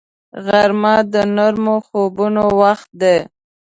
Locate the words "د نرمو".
1.13-1.75